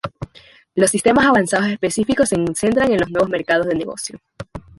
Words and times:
Los 0.73 0.89
sistemas 0.89 1.27
avanzados 1.27 1.67
específicos 1.67 2.29
se 2.29 2.35
centran 2.55 2.91
en 2.91 3.01
los 3.01 3.11
nuevos 3.11 3.29
mercados 3.29 3.67
de 3.67 3.75
negocio. 3.75 4.17